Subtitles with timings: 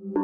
[0.00, 0.16] Waosan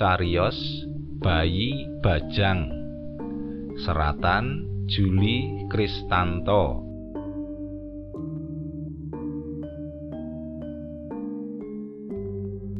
[0.00, 0.56] Carios
[1.20, 2.72] Bayi Bajang.
[3.84, 6.87] Seratan Juli Kristanto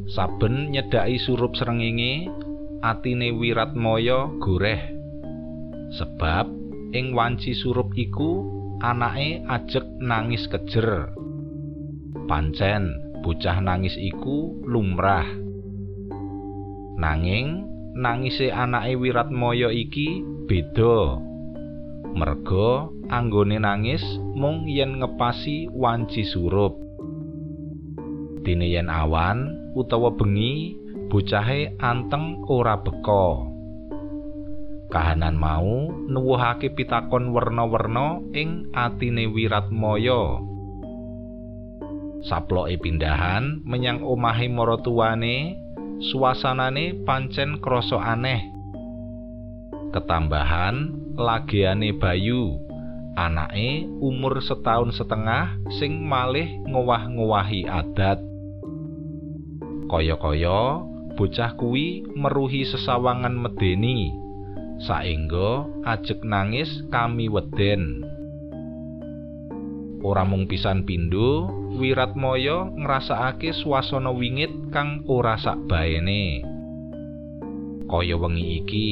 [0.09, 2.33] Saben nyedaki surup srengenge
[2.81, 4.81] atine Wiratmaya goreh
[6.01, 6.49] sebab
[6.97, 8.49] ing wanci surup iku
[8.81, 11.13] anake ajek nangis kejer
[12.25, 15.29] pancen bocah nangis iku lumrah
[16.99, 17.63] Nanging
[17.95, 20.19] nangise anake Wiratmaya iki
[20.51, 21.23] beda.
[22.11, 24.03] Merga anggone nangis
[24.35, 26.88] mung yen ngepasi wanci surup.
[28.49, 30.73] Dene yen awan utawa bengi
[31.13, 33.45] bocahe anteng ora beka.
[34.89, 40.41] Kahanan mau nuwuhake pitakon werna-werna ing atine Wiratmaya.
[42.25, 45.61] Saploke pindahan menyang omahe maratuwane
[46.09, 48.49] suasanane pancen krasa aneh.
[49.93, 50.89] Ketambahan
[51.21, 52.57] lagiane Bayu,
[53.13, 58.28] anake umur setahun setengah sing malih ngowah-ngowahi adat.
[59.89, 60.85] Kaya-kaya
[61.17, 64.13] bocah kuwi meruhi sesawangan medeni,
[64.85, 68.05] saengga ajek nangis kami weden.
[70.05, 76.45] Ora mung pisan pindho, Wiratmaya ngrasakake swasana wingit kang ora sakbaene.
[77.89, 78.91] Kaya wengi iki,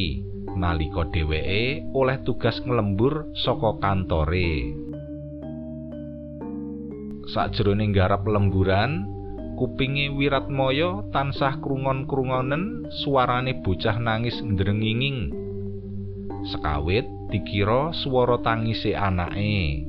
[0.56, 4.72] nalika dheweke oleh tugas nglembur saka kantore.
[7.30, 9.16] Sakjroning garap lemburan,
[9.57, 15.33] kupinge Wiratmaya tansah krungon-krungonen suarane bocah nangis ndrenginging.
[16.53, 19.89] Sekawit dikira swara tangise anake.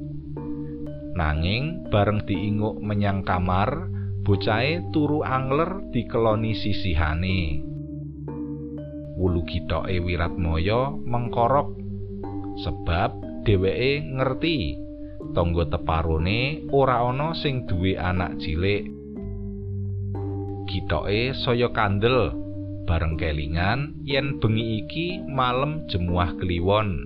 [1.13, 3.91] Nanging bareng diinguk menyang kamar,
[4.23, 7.61] bocahe turu angler dikeloni sisihane.
[9.19, 11.75] Wulu gitoke Wiratmaya mengkorok
[12.63, 14.57] sebab dheweke ngerti
[15.33, 18.96] tangga teparone ora ana sing duwe anak cilik.
[20.77, 22.37] Gitoke saya kandel.
[22.85, 27.01] Bareng kelingan yen bengi iki malem jemuah kliwon.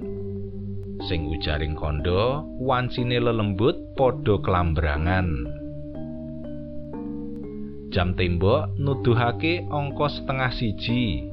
[1.07, 5.49] sing ujaring kandha wancine lelembut padha klambrangan
[7.95, 11.31] jam tembok nuduhake angka setengah siji.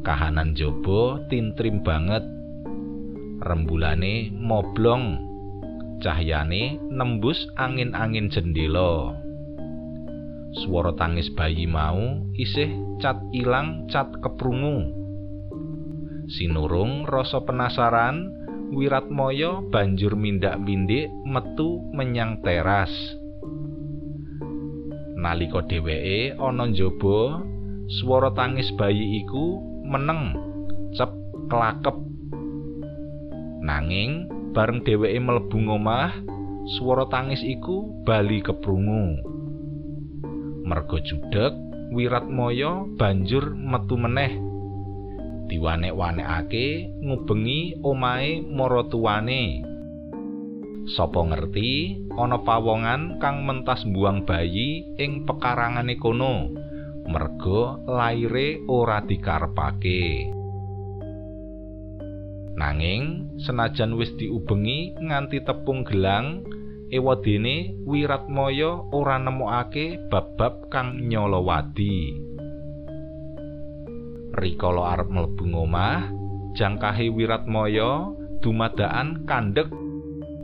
[0.00, 2.24] Kahanan jaba tintrim banget.
[3.44, 5.20] Rembulane moblong.
[6.00, 9.14] Cahyane nembus angin-angin jendela
[10.60, 12.68] swara tangis bayi mau isih
[13.00, 14.92] cat ilang cat keprungu
[16.28, 18.42] sinurung rasa penasaran
[18.72, 22.88] Wiratmaya banjur mindak-mindik metu menyang teras.
[25.12, 27.44] Nalika dheweke ana njaba,
[28.00, 30.32] swara tangis bayi iku meneng
[30.96, 31.12] cep
[31.52, 32.00] klakep.
[33.60, 36.16] Nanging bareng dheweke mlebu omah,
[36.80, 39.31] swara tangis iku bali keprungu.
[40.72, 41.52] Merga judeg,
[41.92, 44.40] Wiratmaya banjur metu meneh
[45.52, 49.60] diwanek-wanekake ngubengi omahe maratuwane.
[50.96, 56.48] Sapa ngerti ana pawongan kang mentas buang bayi ing pekarangane kono
[57.04, 60.32] merga laire ora dikarepake.
[62.56, 66.48] Nanging senajan wis diubengi nganti tepung gelang,
[66.92, 72.20] ewadene Wiratmaya ora nemokake bab-bab kang nyolowadi.
[74.32, 76.08] rikala arep mlebu omah
[76.56, 78.12] jangkahe wiratmaya
[78.44, 79.68] dumadaan kandhek.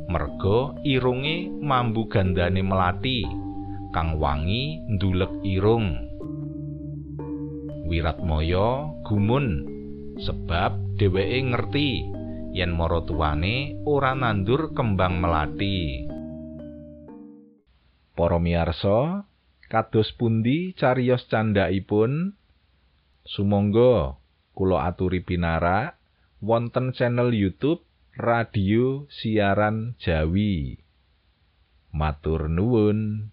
[0.08, 3.28] Merga irunge mambu gandane melati
[3.92, 6.00] kang wangi ndulek irung.
[7.88, 9.68] Wiratmaya gumun
[10.16, 11.90] sebab dheweke ngerti
[12.56, 16.07] yen maratuwane ora nandur kembang melati
[18.18, 19.30] para miarsa
[19.70, 22.34] kados pundi cariyos candhaipun
[23.22, 24.18] Sumangga
[24.56, 25.94] kula aturi pinarak
[26.42, 27.84] wonten channel YouTube
[28.18, 30.82] Radio Siaran Jawi.
[31.94, 33.30] Matur nuwun.